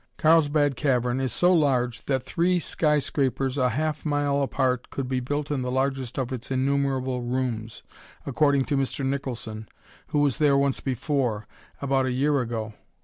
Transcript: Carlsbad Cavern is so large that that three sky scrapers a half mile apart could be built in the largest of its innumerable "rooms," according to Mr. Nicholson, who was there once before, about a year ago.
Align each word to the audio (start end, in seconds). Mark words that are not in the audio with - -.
Carlsbad 0.17 0.75
Cavern 0.75 1.19
is 1.19 1.31
so 1.31 1.53
large 1.53 1.99
that 2.07 2.21
that 2.21 2.23
three 2.25 2.57
sky 2.57 2.97
scrapers 2.97 3.55
a 3.55 3.69
half 3.69 4.03
mile 4.03 4.41
apart 4.41 4.89
could 4.89 5.07
be 5.07 5.19
built 5.19 5.51
in 5.51 5.61
the 5.61 5.69
largest 5.71 6.17
of 6.17 6.33
its 6.33 6.49
innumerable 6.49 7.21
"rooms," 7.21 7.83
according 8.25 8.65
to 8.65 8.75
Mr. 8.75 9.05
Nicholson, 9.05 9.69
who 10.07 10.17
was 10.17 10.39
there 10.39 10.57
once 10.57 10.79
before, 10.79 11.45
about 11.83 12.07
a 12.07 12.11
year 12.11 12.41
ago. 12.41 12.73